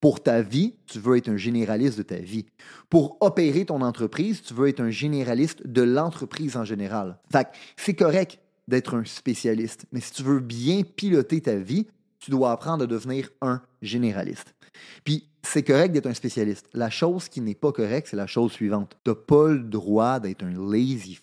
pour 0.00 0.22
ta 0.22 0.40
vie, 0.40 0.74
tu 0.86 0.98
veux 0.98 1.16
être 1.16 1.28
un 1.28 1.36
généraliste 1.36 1.98
de 1.98 2.02
ta 2.02 2.16
vie. 2.16 2.46
Pour 2.88 3.18
opérer 3.20 3.66
ton 3.66 3.82
entreprise, 3.82 4.42
tu 4.42 4.54
veux 4.54 4.68
être 4.68 4.80
un 4.80 4.90
généraliste 4.90 5.66
de 5.66 5.82
l'entreprise 5.82 6.56
en 6.56 6.64
général. 6.64 7.18
Fait 7.30 7.48
c'est 7.76 7.94
correct 7.94 8.38
d'être 8.68 8.94
un 8.94 9.04
spécialiste, 9.04 9.86
mais 9.92 10.00
si 10.00 10.12
tu 10.12 10.22
veux 10.22 10.40
bien 10.40 10.82
piloter 10.82 11.40
ta 11.40 11.56
vie, 11.56 11.86
tu 12.20 12.30
dois 12.30 12.52
apprendre 12.52 12.84
à 12.84 12.86
devenir 12.86 13.30
un 13.40 13.60
généraliste. 13.82 14.54
Puis 15.04 15.28
c'est 15.42 15.62
correct 15.62 15.92
d'être 15.92 16.06
un 16.06 16.14
spécialiste. 16.14 16.68
La 16.74 16.90
chose 16.90 17.28
qui 17.28 17.40
n'est 17.40 17.54
pas 17.54 17.72
correcte, 17.72 18.08
c'est 18.08 18.16
la 18.16 18.26
chose 18.26 18.52
suivante. 18.52 18.96
Tu 19.04 19.10
n'as 19.10 19.16
pas 19.16 19.48
le 19.48 19.60
droit 19.60 20.20
d'être 20.20 20.44
un 20.44 20.52
lazy 20.70 21.20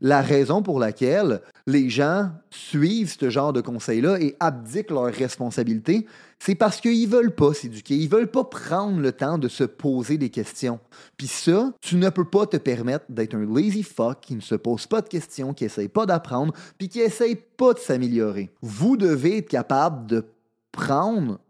La 0.00 0.22
raison 0.22 0.62
pour 0.62 0.78
laquelle 0.78 1.40
les 1.66 1.90
gens 1.90 2.30
suivent 2.50 3.16
ce 3.18 3.30
genre 3.30 3.52
de 3.52 3.60
conseils-là 3.60 4.20
et 4.20 4.36
abdiquent 4.40 4.90
leurs 4.90 5.12
responsabilités, 5.12 6.06
c'est 6.38 6.54
parce 6.54 6.80
qu'ils 6.80 7.08
veulent 7.08 7.34
pas 7.34 7.52
s'éduquer, 7.52 7.96
ils 7.96 8.08
veulent 8.08 8.30
pas 8.30 8.44
prendre 8.44 9.00
le 9.00 9.12
temps 9.12 9.38
de 9.38 9.48
se 9.48 9.64
poser 9.64 10.18
des 10.18 10.30
questions. 10.30 10.78
Puis 11.16 11.26
ça, 11.26 11.72
tu 11.80 11.96
ne 11.96 12.08
peux 12.10 12.24
pas 12.24 12.46
te 12.46 12.56
permettre 12.56 13.06
d'être 13.08 13.34
un 13.34 13.44
lazy 13.44 13.82
fuck 13.82 14.20
qui 14.20 14.34
ne 14.34 14.40
se 14.40 14.54
pose 14.54 14.86
pas 14.86 15.00
de 15.00 15.08
questions, 15.08 15.52
qui 15.52 15.64
essaye 15.64 15.88
pas 15.88 16.06
d'apprendre, 16.06 16.52
puis 16.78 16.88
qui 16.88 17.00
essaye 17.00 17.36
pas 17.56 17.74
de 17.74 17.78
s'améliorer. 17.78 18.50
Vous 18.62 18.96
devez 18.96 19.38
être 19.38 19.48
capable 19.48 20.06
de 20.06 20.24
prendre 20.72 21.40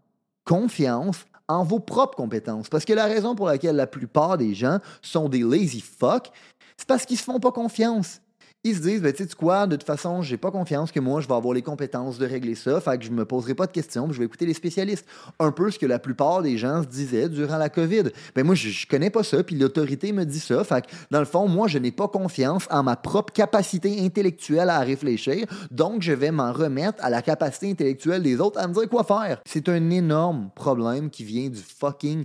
confiance 0.45 1.26
en 1.49 1.64
vos 1.64 1.81
propres 1.81 2.17
compétences. 2.17 2.69
Parce 2.69 2.85
que 2.85 2.93
la 2.93 3.07
raison 3.07 3.35
pour 3.35 3.47
laquelle 3.47 3.76
la 3.76 3.87
plupart 3.87 4.38
des 4.38 4.55
gens 4.55 4.78
sont 5.02 5.28
des 5.28 5.40
lazy 5.40 5.81
fuck, 5.81 6.31
c'est 6.76 6.87
parce 6.87 7.05
qu'ils 7.07 7.19
se 7.19 7.25
font 7.25 7.40
pas 7.40 7.52
confiance 7.52 8.21
ils 8.68 8.76
se 8.76 8.80
disent, 8.80 9.02
ben, 9.02 9.12
tu 9.12 9.25
sais 9.25 9.34
quoi, 9.37 9.66
de 9.66 9.76
toute 9.76 9.87
façon, 9.87 10.22
j'ai 10.22 10.37
pas 10.37 10.50
confiance 10.50 10.92
que 10.92 11.00
moi, 11.00 11.20
je 11.20 11.28
vais 11.28 11.34
avoir 11.34 11.54
les 11.54 11.62
compétences 11.62 12.18
de 12.18 12.26
régler 12.26 12.54
ça, 12.54 12.80
fait 12.80 12.98
que 12.98 13.04
je 13.04 13.10
me 13.10 13.25
poserai 13.25 13.54
pas 13.54 13.66
de 13.66 13.72
questions, 13.72 14.10
je 14.12 14.18
vais 14.18 14.25
écouter 14.25 14.46
les 14.46 14.54
spécialistes. 14.54 15.06
Un 15.38 15.52
peu 15.52 15.70
ce 15.70 15.78
que 15.78 15.87
la 15.87 15.98
plupart 15.98 16.42
des 16.42 16.58
gens 16.58 16.82
se 16.82 16.88
disaient 16.88 17.28
durant 17.28 17.58
la 17.58 17.68
COVID. 17.68 18.04
Ben, 18.34 18.44
moi, 18.44 18.54
je, 18.54 18.68
je 18.68 18.87
connais 18.87 19.10
pas 19.10 19.22
ça, 19.22 19.42
puis 19.42 19.56
l'autorité 19.56 20.12
me 20.12 20.25
dit 20.25 20.40
ça, 20.40 20.64
fait 20.64 20.84
dans 21.10 21.20
le 21.20 21.25
fond, 21.25 21.48
moi, 21.48 21.68
je 21.68 21.78
n'ai 21.78 21.92
pas 21.92 22.08
confiance 22.08 22.66
en 22.70 22.82
ma 22.82 22.96
propre 22.96 23.32
capacité 23.32 24.04
intellectuelle 24.04 24.70
à 24.70 24.80
réfléchir, 24.80 25.46
donc 25.70 26.02
je 26.02 26.12
vais 26.12 26.30
m'en 26.30 26.52
remettre 26.52 27.04
à 27.04 27.10
la 27.10 27.22
capacité 27.22 27.70
intellectuelle 27.70 28.22
des 28.22 28.40
autres 28.40 28.58
à 28.58 28.66
me 28.68 28.75
dire 28.75 28.88
quoi 28.88 29.04
faire. 29.04 29.40
C'est 29.44 29.68
un 29.68 29.90
énorme 29.90 30.50
problème 30.54 31.10
qui 31.10 31.25
vient 31.25 31.48
du 31.48 31.60
fucking 31.60 32.25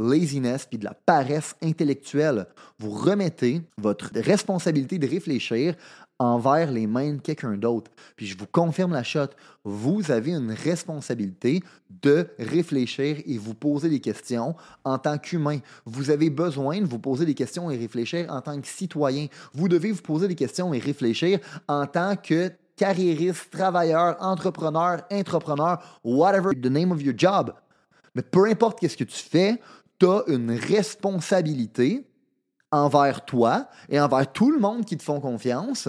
laziness 0.00 0.66
puis 0.66 0.78
de 0.78 0.84
la 0.84 0.94
paresse 0.94 1.54
intellectuelle. 1.62 2.46
Vous 2.78 2.90
remettez 2.90 3.62
votre 3.78 4.10
responsabilité 4.14 4.98
de 4.98 5.06
réfléchir 5.06 5.74
envers 6.18 6.70
les 6.70 6.86
mains 6.86 7.14
de 7.14 7.20
quelqu'un 7.20 7.56
d'autre. 7.56 7.90
Puis 8.14 8.26
je 8.26 8.36
vous 8.36 8.46
confirme 8.46 8.92
la 8.92 9.02
shot, 9.02 9.28
vous 9.64 10.10
avez 10.10 10.32
une 10.32 10.52
responsabilité 10.52 11.62
de 12.02 12.28
réfléchir 12.38 13.16
et 13.24 13.38
vous 13.38 13.54
poser 13.54 13.88
des 13.88 14.00
questions 14.00 14.54
en 14.84 14.98
tant 14.98 15.16
qu'humain. 15.16 15.58
Vous 15.86 16.10
avez 16.10 16.28
besoin 16.28 16.80
de 16.80 16.86
vous 16.86 16.98
poser 16.98 17.24
des 17.24 17.34
questions 17.34 17.70
et 17.70 17.76
réfléchir 17.76 18.26
en 18.30 18.42
tant 18.42 18.60
que 18.60 18.68
citoyen. 18.68 19.28
Vous 19.54 19.68
devez 19.68 19.92
vous 19.92 20.02
poser 20.02 20.28
des 20.28 20.34
questions 20.34 20.74
et 20.74 20.78
réfléchir 20.78 21.38
en 21.66 21.86
tant 21.86 22.14
que 22.16 22.52
carriériste, 22.76 23.50
travailleur, 23.50 24.16
entrepreneur, 24.20 25.02
entrepreneur, 25.10 26.00
whatever 26.04 26.54
the 26.54 26.70
name 26.70 26.92
of 26.92 27.02
your 27.02 27.14
job. 27.16 27.54
Mais 28.14 28.22
peu 28.22 28.46
importe 28.46 28.80
qu'est-ce 28.80 28.96
que 28.96 29.04
tu 29.04 29.22
fais, 29.22 29.60
tu 30.00 30.06
as 30.06 30.24
une 30.26 30.50
responsabilité 30.50 32.06
envers 32.72 33.24
toi 33.24 33.68
et 33.88 34.00
envers 34.00 34.32
tout 34.32 34.50
le 34.50 34.58
monde 34.58 34.84
qui 34.84 34.96
te 34.96 35.02
font 35.02 35.20
confiance 35.20 35.88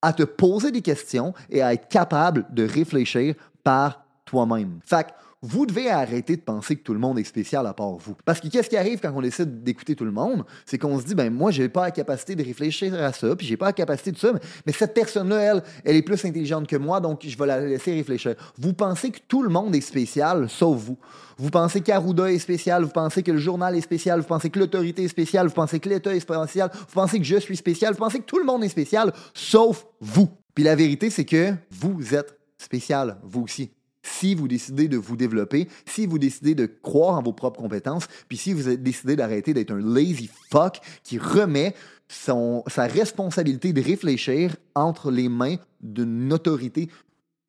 à 0.00 0.12
te 0.12 0.22
poser 0.22 0.70
des 0.70 0.82
questions 0.82 1.34
et 1.50 1.60
à 1.60 1.72
être 1.72 1.88
capable 1.88 2.46
de 2.50 2.64
réfléchir 2.66 3.34
par 3.62 4.04
toi-même. 4.24 4.80
Fait 4.84 5.08
vous 5.42 5.66
devez 5.66 5.88
arrêter 5.88 6.36
de 6.36 6.40
penser 6.40 6.74
que 6.74 6.82
tout 6.82 6.92
le 6.92 6.98
monde 6.98 7.18
est 7.18 7.24
spécial 7.24 7.66
à 7.66 7.72
part 7.72 7.96
vous. 7.96 8.16
Parce 8.24 8.40
que 8.40 8.48
qu'est-ce 8.48 8.68
qui 8.68 8.76
arrive 8.76 8.98
quand 8.98 9.12
on 9.14 9.20
décide 9.20 9.62
d'écouter 9.62 9.94
tout 9.94 10.04
le 10.04 10.10
monde? 10.10 10.44
C'est 10.66 10.78
qu'on 10.78 10.98
se 10.98 11.04
dit, 11.04 11.14
ben 11.14 11.32
moi, 11.32 11.52
j'ai 11.52 11.68
pas 11.68 11.82
la 11.82 11.90
capacité 11.92 12.34
de 12.34 12.42
réfléchir 12.42 12.94
à 12.94 13.12
ça, 13.12 13.36
puis 13.36 13.46
j'ai 13.46 13.56
pas 13.56 13.66
la 13.66 13.72
capacité 13.72 14.10
de 14.10 14.18
ça, 14.18 14.32
mais, 14.66 14.72
cette 14.72 14.94
personne-là, 14.94 15.38
elle, 15.38 15.62
elle 15.84 15.96
est 15.96 16.02
plus 16.02 16.24
intelligente 16.24 16.66
que 16.66 16.76
moi, 16.76 17.00
donc 17.00 17.20
je 17.24 17.36
vais 17.36 17.46
la 17.46 17.60
laisser 17.60 17.92
réfléchir. 17.92 18.34
Vous 18.58 18.72
pensez 18.72 19.10
que 19.10 19.20
tout 19.28 19.42
le 19.42 19.48
monde 19.48 19.74
est 19.74 19.80
spécial, 19.80 20.48
sauf 20.48 20.76
vous. 20.76 20.98
Vous 21.36 21.50
pensez 21.50 21.82
qu'Arruda 21.82 22.32
est 22.32 22.38
spécial, 22.40 22.82
vous 22.82 22.90
pensez 22.90 23.22
que 23.22 23.30
le 23.30 23.38
journal 23.38 23.76
est 23.76 23.80
spécial, 23.80 24.20
vous 24.20 24.26
pensez 24.26 24.50
que 24.50 24.58
l'autorité 24.58 25.04
est 25.04 25.08
spéciale, 25.08 25.46
vous 25.46 25.54
pensez 25.54 25.78
que 25.78 25.88
l'État 25.88 26.14
est 26.14 26.20
spécial, 26.20 26.70
vous 26.72 26.94
pensez 26.94 27.18
que 27.18 27.24
je 27.24 27.36
suis 27.36 27.56
spécial, 27.56 27.92
vous 27.92 28.00
pensez 28.00 28.18
que 28.18 28.24
tout 28.24 28.38
le 28.38 28.44
monde 28.44 28.64
est 28.64 28.68
spécial, 28.68 29.12
sauf 29.34 29.86
vous. 30.00 30.28
Puis 30.54 30.64
la 30.64 30.74
vérité, 30.74 31.10
c'est 31.10 31.24
que 31.24 31.54
vous 31.70 32.14
êtes 32.14 32.36
spécial, 32.58 33.18
vous 33.22 33.42
aussi 33.42 33.70
si 34.08 34.34
vous 34.34 34.48
décidez 34.48 34.88
de 34.88 34.96
vous 34.96 35.16
développer, 35.16 35.68
si 35.86 36.06
vous 36.06 36.18
décidez 36.18 36.54
de 36.54 36.66
croire 36.66 37.18
en 37.18 37.22
vos 37.22 37.32
propres 37.32 37.60
compétences, 37.60 38.06
puis 38.28 38.36
si 38.36 38.52
vous 38.52 38.76
décidez 38.76 39.16
d'arrêter 39.16 39.54
d'être 39.54 39.70
un 39.70 39.80
lazy 39.80 40.30
fuck 40.50 40.80
qui 41.02 41.18
remet 41.18 41.74
sa 42.08 42.86
responsabilité 42.86 43.72
de 43.72 43.82
réfléchir 43.82 44.56
entre 44.74 45.10
les 45.10 45.28
mains 45.28 45.56
d'une 45.80 46.32
autorité 46.32 46.88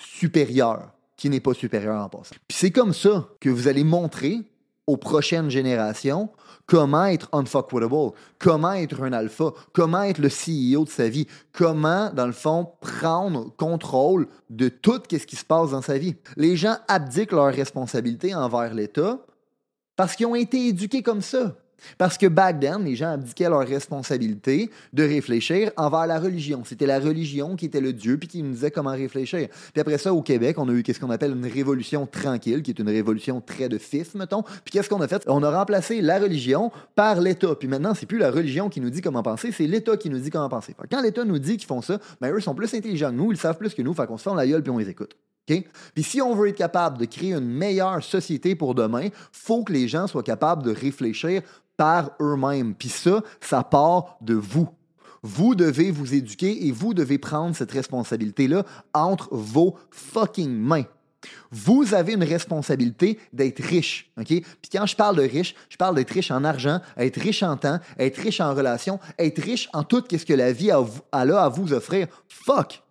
supérieure 0.01 0.91
qui 1.15 1.29
n'est 1.29 1.39
pas 1.39 1.53
supérieure 1.53 2.01
en 2.01 2.09
passant. 2.09 2.35
Puis 2.47 2.57
c'est 2.57 2.71
comme 2.71 2.93
ça 2.93 3.29
que 3.39 3.49
vous 3.49 3.67
allez 3.67 3.83
montrer 3.83 4.39
aux 4.89 4.97
prochaines 4.97 5.49
générations 5.49 6.29
comment 6.69 7.05
être 7.05 7.29
unfuckwittable, 7.33 8.11
comment 8.37 8.73
être 8.73 9.01
un 9.01 9.11
alpha, 9.11 9.53
comment 9.73 10.03
être 10.03 10.19
le 10.19 10.29
CEO 10.29 10.85
de 10.85 10.89
sa 10.89 11.09
vie, 11.09 11.25
comment, 11.51 12.11
dans 12.13 12.27
le 12.27 12.31
fond, 12.31 12.69
prendre 12.79 13.51
contrôle 13.57 14.27
de 14.51 14.69
tout 14.69 15.01
ce 15.11 15.25
qui 15.25 15.35
se 15.35 15.45
passe 15.45 15.71
dans 15.71 15.81
sa 15.81 15.97
vie. 15.97 16.15
Les 16.37 16.55
gens 16.55 16.77
abdiquent 16.87 17.31
leurs 17.31 17.53
responsabilités 17.53 18.35
envers 18.35 18.73
l'État 18.73 19.19
parce 19.95 20.15
qu'ils 20.15 20.27
ont 20.27 20.35
été 20.35 20.67
éduqués 20.67 21.01
comme 21.01 21.21
ça. 21.21 21.55
Parce 21.97 22.17
que 22.17 22.27
back 22.27 22.59
then, 22.59 22.83
les 22.83 22.95
gens 22.95 23.11
abdiquaient 23.11 23.49
leur 23.49 23.67
responsabilité 23.67 24.69
de 24.93 25.03
réfléchir 25.03 25.71
envers 25.77 26.07
la 26.07 26.19
religion. 26.19 26.63
C'était 26.65 26.85
la 26.85 26.99
religion 26.99 27.55
qui 27.55 27.65
était 27.65 27.81
le 27.81 27.93
Dieu 27.93 28.17
puis 28.17 28.27
qui 28.27 28.43
nous 28.43 28.51
disait 28.51 28.71
comment 28.71 28.91
réfléchir. 28.91 29.47
Puis 29.73 29.81
après 29.81 29.97
ça, 29.97 30.13
au 30.13 30.21
Québec, 30.21 30.57
on 30.57 30.67
a 30.69 30.71
eu 30.71 30.83
qu'est-ce 30.83 30.99
qu'on 30.99 31.09
appelle 31.09 31.31
une 31.31 31.45
révolution 31.45 32.05
tranquille, 32.05 32.61
qui 32.61 32.71
est 32.71 32.79
une 32.79 32.89
révolution 32.89 33.41
très 33.41 33.69
de 33.69 33.77
fif, 33.77 34.15
mettons. 34.15 34.43
Puis 34.43 34.71
qu'est-ce 34.71 34.89
qu'on 34.89 35.01
a 35.01 35.07
fait? 35.07 35.23
On 35.27 35.43
a 35.43 35.51
remplacé 35.51 36.01
la 36.01 36.19
religion 36.19 36.71
par 36.95 37.19
l'État. 37.19 37.55
Puis 37.55 37.67
maintenant, 37.67 37.93
c'est 37.93 38.05
plus 38.05 38.19
la 38.19 38.31
religion 38.31 38.69
qui 38.69 38.81
nous 38.81 38.89
dit 38.89 39.01
comment 39.01 39.23
penser, 39.23 39.51
c'est 39.51 39.67
l'État 39.67 39.97
qui 39.97 40.09
nous 40.09 40.19
dit 40.19 40.29
comment 40.29 40.49
penser. 40.49 40.75
Quand 40.89 41.01
l'État 41.01 41.25
nous 41.25 41.39
dit 41.39 41.57
qu'ils 41.57 41.67
font 41.67 41.81
ça, 41.81 41.99
ben 42.21 42.33
eux 42.33 42.39
sont 42.39 42.55
plus 42.55 42.73
intelligents 42.73 43.09
que 43.09 43.15
nous, 43.15 43.31
ils 43.31 43.37
savent 43.37 43.57
plus 43.57 43.73
que 43.73 43.81
nous, 43.81 43.93
fait 43.93 44.07
qu'on 44.07 44.17
se 44.17 44.29
fait 44.29 44.35
la 44.35 44.47
gueule 44.47 44.61
puis 44.61 44.71
on 44.71 44.77
les 44.77 44.89
écoute. 44.89 45.15
Puis 45.93 46.03
si 46.03 46.21
on 46.21 46.35
veut 46.35 46.49
être 46.49 46.57
capable 46.57 46.97
de 46.97 47.05
créer 47.05 47.33
une 47.33 47.49
meilleure 47.49 48.03
société 48.03 48.55
pour 48.55 48.75
demain, 48.75 49.09
faut 49.31 49.63
que 49.63 49.73
les 49.73 49.87
gens 49.87 50.07
soient 50.07 50.23
capables 50.23 50.63
de 50.63 50.71
réfléchir 50.71 51.41
par 51.79 52.11
eux-mêmes. 52.19 52.75
Puis 52.75 52.89
ça, 52.89 53.23
ça 53.39 53.63
part 53.63 54.17
de 54.19 54.33
vous. 54.33 54.67
Vous 55.23 55.55
devez 55.55 55.91
vous 55.91 56.13
éduquer 56.13 56.67
et 56.67 56.73
vous 56.73 56.93
devez 56.93 57.17
prendre 57.17 57.55
cette 57.55 57.71
responsabilité-là 57.71 58.65
entre 58.93 59.29
vos 59.31 59.77
fucking 59.89 60.51
mains. 60.51 60.83
Vous 61.51 61.93
avez 61.93 62.13
une 62.13 62.23
responsabilité 62.25 63.17
d'être 63.31 63.63
riche, 63.63 64.11
OK? 64.17 64.27
Puis 64.27 64.69
quand 64.69 64.85
je 64.85 64.95
parle 64.97 65.15
de 65.15 65.21
riche, 65.21 65.55
je 65.69 65.77
parle 65.77 65.95
d'être 65.95 66.11
riche 66.11 66.31
en 66.31 66.43
argent, 66.43 66.81
être 66.97 67.19
riche 67.19 67.43
en 67.43 67.55
temps, 67.55 67.79
être 67.97 68.17
riche 68.17 68.41
en 68.41 68.53
relation, 68.53 68.99
être 69.17 69.41
riche 69.41 69.69
en 69.71 69.83
tout 69.83 70.03
ce 70.11 70.25
que 70.25 70.33
la 70.33 70.51
vie 70.51 70.71
a, 70.71 70.83
a 71.13 71.21
à 71.21 71.47
vous 71.47 71.71
offrir. 71.71 72.07
Fuck! 72.27 72.83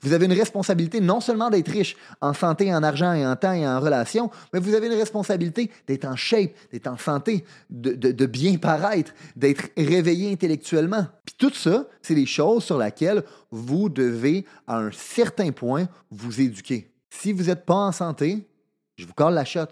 Vous 0.00 0.12
avez 0.12 0.26
une 0.26 0.32
responsabilité 0.32 1.00
non 1.00 1.20
seulement 1.20 1.50
d'être 1.50 1.70
riche 1.70 1.96
en 2.20 2.32
santé, 2.32 2.74
en 2.74 2.82
argent 2.82 3.12
et 3.12 3.26
en 3.26 3.36
temps 3.36 3.52
et 3.52 3.66
en 3.66 3.80
relation, 3.80 4.30
mais 4.52 4.60
vous 4.60 4.74
avez 4.74 4.86
une 4.86 4.98
responsabilité 4.98 5.70
d'être 5.86 6.04
en 6.04 6.16
shape, 6.16 6.52
d'être 6.72 6.86
en 6.86 6.96
santé, 6.96 7.44
de, 7.70 8.26
bien 8.26 8.56
paraître, 8.56 9.12
d'être 9.36 9.64
réveillé 9.76 10.32
intellectuellement. 10.32 11.06
Puis 11.24 11.34
tout 11.36 11.54
ça, 11.54 11.86
c'est 12.02 12.14
des 12.14 12.26
choses 12.26 12.64
sur 12.64 12.78
lesquelles 12.78 13.22
vous 13.50 13.88
devez, 13.88 14.44
à 14.66 14.78
un 14.78 14.90
certain 14.92 15.52
point, 15.52 15.86
vous 16.10 16.40
éduquer. 16.40 16.90
Si 17.10 17.32
vous 17.32 17.44
n'êtes 17.44 17.64
pas 17.64 17.74
en 17.74 17.92
santé, 17.92 18.46
je 18.96 19.06
vous 19.06 19.14
colle 19.14 19.34
la 19.34 19.44
shot. 19.44 19.66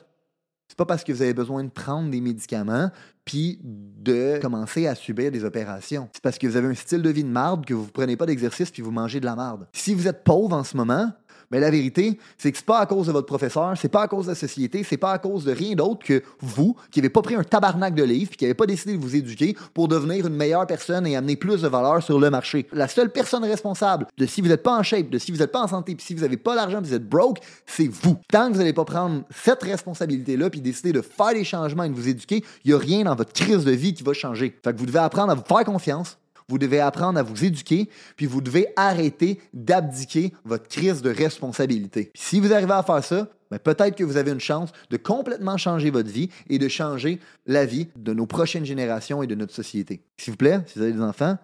C'est 0.68 0.76
pas 0.76 0.86
parce 0.86 1.02
que 1.02 1.12
vous 1.12 1.22
avez 1.22 1.34
besoin 1.34 1.64
de 1.64 1.68
prendre 1.68 2.10
des 2.10 2.20
médicaments 2.20 2.90
de 3.32 4.38
commencer 4.40 4.87
à 4.87 4.94
subir 4.94 5.30
des 5.30 5.44
opérations. 5.44 6.08
C'est 6.12 6.22
parce 6.22 6.38
que 6.38 6.46
vous 6.46 6.56
avez 6.56 6.68
un 6.68 6.75
style 6.75 7.02
de 7.02 7.10
vie 7.10 7.25
de 7.25 7.28
marde 7.28 7.64
que 7.64 7.75
vous 7.75 7.84
ne 7.84 7.90
prenez 7.90 8.16
pas 8.16 8.26
d'exercice 8.26 8.70
puis 8.70 8.82
vous 8.82 8.90
mangez 8.90 9.20
de 9.20 9.26
la 9.26 9.37
marde. 9.37 9.66
Si 9.72 9.94
vous 9.94 10.08
êtes 10.08 10.25
pauvre 10.25 10.56
en 10.56 10.64
ce 10.64 10.76
moment, 10.76 11.12
mais 11.50 11.61
la 11.61 11.71
vérité, 11.71 12.19
c'est 12.38 12.52
que 12.52 12.59
c'est 12.59 12.66
pas 12.66 12.78
à 12.78 12.87
cause 12.87 13.09
de 13.09 13.12
votre 13.12 13.26
professeur, 13.26 13.75
c'est 13.76 13.88
pas 13.88 14.02
à 14.02 14.09
cause 14.09 14.26
de 14.26 14.30
la 14.30 14.35
société, 14.37 14.85
c'est 14.85 14.97
pas 14.97 15.12
à 15.12 15.19
cause 15.19 15.45
de 15.45 15.52
rien 15.52 15.75
d'autre 15.75 16.04
que 16.04 16.23
vous, 16.40 16.76
qui 16.90 17.00
n'avez 17.00 17.11
pas 17.11 17.23
pris 17.23 17.35
un 17.35 17.42
tabarnak 17.42 17.95
de 17.95 18.04
livres, 18.04 18.30
puis 18.30 18.38
qui 18.38 18.45
n'avez 18.45 18.54
pas 18.54 18.66
décidé 18.66 18.97
de 18.97 19.00
vous 19.00 19.16
éduquer 19.16 19.57
pour 19.75 19.88
devenir 19.88 20.26
une 20.26 20.35
meilleure 20.35 20.66
personne 20.66 21.07
et 21.07 21.16
amener 21.16 21.37
plus 21.37 21.62
de 21.62 21.69
valeur 21.69 22.02
sur 22.02 22.21
le 22.21 22.30
marché. 22.30 22.66
La 22.73 22.88
seule 22.88 23.11
personne 23.11 23.45
responsable 23.45 24.07
de 24.16 24.26
si 24.26 24.40
vous 24.40 24.49
n'êtes 24.49 24.62
pas 24.62 24.78
en 24.78 24.83
shape, 24.83 25.11
de 25.11 25.19
si 25.19 25.33
vous 25.33 25.38
n'êtes 25.38 25.52
pas 25.52 25.62
en 25.62 25.69
santé, 25.69 25.95
puis 25.95 26.04
si 26.04 26.14
vous 26.14 26.23
n'avez 26.23 26.37
pas 26.37 26.54
l'argent, 26.54 26.80
vous 26.80 26.95
êtes 26.95 27.09
broke, 27.09 27.38
c'est 27.66 27.88
vous. 27.88 28.16
Tant 28.30 28.49
que 28.49 28.52
vous 28.52 28.59
n'allez 28.59 28.73
pas 28.73 28.85
prendre 28.85 29.23
cette 29.30 29.62
responsabilité-là, 29.62 30.50
puis 30.50 30.61
décider 30.61 30.92
de 30.92 31.02
faire 31.02 31.33
des 31.33 31.45
changements 31.45 31.85
et 31.85 31.88
de 31.88 31.95
vous 31.95 32.09
éduquer, 32.09 32.45
il 32.64 32.71
n'y 32.71 32.75
a 32.75 32.78
rien 32.78 33.04
dans 33.04 33.14
votre 33.14 33.33
crise 33.33 33.64
de 33.64 33.73
vie 33.73 33.95
qui 33.95 34.02
va 34.02 34.12
changer. 34.12 34.57
Fait 34.64 34.73
que 34.73 34.78
vous 34.78 34.87
devez 34.87 34.99
apprendre 35.00 35.33
à 35.33 35.35
vous 35.35 35.45
faire 35.47 35.64
confiance, 35.64 36.19
vous 36.50 36.59
devez 36.59 36.80
apprendre 36.80 37.19
à 37.19 37.23
vous 37.23 37.45
éduquer, 37.45 37.88
puis 38.16 38.26
vous 38.26 38.40
devez 38.40 38.66
arrêter 38.76 39.40
d'abdiquer 39.54 40.33
votre 40.45 40.69
crise 40.69 41.00
de 41.00 41.11
responsabilité. 41.11 42.11
si 42.14 42.40
vous 42.40 42.52
arrivez 42.52 42.73
à 42.73 42.83
faire 42.83 43.04
ça, 43.04 43.28
ben, 43.50 43.59
peut-être 43.59 43.97
que 43.97 44.04
vous 44.04 44.16
avez 44.16 44.33
une 44.33 44.40
chance 44.40 44.71
de 44.90 44.97
complètement 44.97 45.57
changer 45.57 45.90
votre 45.90 46.11
vie 46.11 46.28
et 46.49 46.59
de 46.59 46.69
changer 46.69 47.21
la 47.47 47.66
vie 47.66 47.88
de 47.97 48.12
nos 48.12 48.26
prochaines 48.26 48.64
générations 48.64 49.23
et 49.23 49.26
de 49.26 49.35
notre 49.35 49.54
société. 49.54 50.02
S'il 50.16 50.33
vous 50.33 50.37
plaît, 50.37 50.61
si 50.66 50.78
vous 50.78 50.85
avez 50.85 50.92
des 50.92 51.02
enfants 51.02 51.38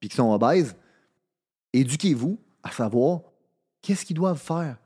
puis 0.00 0.08
qui 0.08 0.16
sont 0.16 0.32
obèses, 0.32 0.74
éduquez-vous 1.72 2.38
à 2.62 2.70
savoir 2.70 3.20
qu'est-ce 3.80 4.04
qu'ils 4.04 4.16
doivent 4.16 4.40
faire 4.40 4.76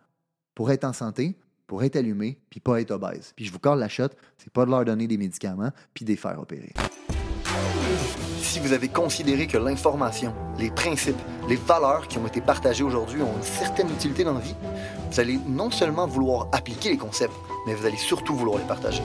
pour 0.54 0.70
être 0.70 0.84
en 0.84 0.92
santé, 0.92 1.36
pour 1.66 1.82
être 1.82 1.96
allumé, 1.96 2.38
puis 2.50 2.60
pas 2.60 2.80
être 2.80 2.92
obèse. 2.92 3.32
Puis 3.34 3.44
je 3.44 3.52
vous 3.52 3.58
colle 3.58 3.78
la 3.78 3.88
ce 3.88 4.08
c'est 4.38 4.52
pas 4.52 4.64
de 4.64 4.70
leur 4.70 4.84
donner 4.84 5.06
des 5.06 5.18
médicaments 5.18 5.70
puis 5.94 6.04
de 6.04 6.10
les 6.10 6.16
faire 6.16 6.40
opérer 6.40 6.72
si 8.46 8.60
vous 8.60 8.72
avez 8.72 8.88
considéré 8.88 9.48
que 9.48 9.58
l'information, 9.58 10.32
les 10.58 10.70
principes, 10.70 11.20
les 11.48 11.56
valeurs 11.56 12.06
qui 12.06 12.18
ont 12.18 12.26
été 12.26 12.40
partagées 12.40 12.84
aujourd'hui 12.84 13.20
ont 13.20 13.36
une 13.36 13.42
certaine 13.42 13.90
utilité 13.90 14.22
dans 14.22 14.34
la 14.34 14.40
vie, 14.40 14.54
vous 15.10 15.20
allez 15.20 15.38
non 15.48 15.70
seulement 15.70 16.06
vouloir 16.06 16.46
appliquer 16.52 16.90
les 16.90 16.96
concepts, 16.96 17.34
mais 17.66 17.74
vous 17.74 17.84
allez 17.84 17.96
surtout 17.96 18.36
vouloir 18.36 18.58
les 18.58 18.64
partager. 18.64 19.02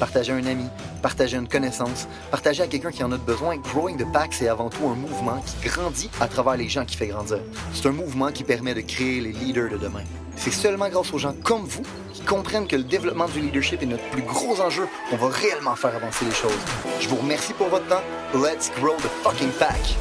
partager 0.00 0.32
à 0.32 0.36
un 0.36 0.46
ami, 0.46 0.66
partager 1.02 1.36
à 1.36 1.40
une 1.40 1.48
connaissance, 1.48 2.08
partager 2.30 2.64
à 2.64 2.66
quelqu'un 2.66 2.90
qui 2.90 3.04
en 3.04 3.12
a 3.12 3.16
besoin. 3.16 3.56
Growing 3.56 3.96
the 3.96 4.12
Pack, 4.12 4.34
c'est 4.34 4.48
avant 4.48 4.70
tout 4.70 4.86
un 4.86 4.94
mouvement 4.94 5.40
qui 5.46 5.68
grandit 5.68 6.10
à 6.20 6.26
travers 6.26 6.56
les 6.56 6.68
gens 6.68 6.84
qui 6.84 6.96
fait 6.96 7.06
grandir. 7.06 7.38
C'est 7.72 7.86
un 7.86 7.92
mouvement 7.92 8.32
qui 8.32 8.42
permet 8.42 8.74
de 8.74 8.80
créer 8.80 9.20
les 9.20 9.32
leaders 9.32 9.70
de 9.70 9.78
demain. 9.78 10.04
C'est 10.38 10.52
seulement 10.52 10.88
grâce 10.88 11.12
aux 11.12 11.18
gens 11.18 11.34
comme 11.42 11.64
vous 11.64 11.82
qui 12.14 12.22
comprennent 12.22 12.68
que 12.68 12.76
le 12.76 12.84
développement 12.84 13.26
du 13.26 13.40
leadership 13.40 13.82
est 13.82 13.86
notre 13.86 14.08
plus 14.10 14.22
gros 14.22 14.60
enjeu 14.60 14.86
qu'on 15.10 15.16
va 15.16 15.28
réellement 15.28 15.74
faire 15.74 15.94
avancer 15.96 16.24
les 16.24 16.30
choses. 16.30 16.52
Je 17.00 17.08
vous 17.08 17.16
remercie 17.16 17.52
pour 17.54 17.66
votre 17.68 17.86
temps. 17.88 18.02
Let's 18.32 18.70
grow 18.78 18.94
the 18.98 19.10
fucking 19.24 19.50
pack. 19.58 19.96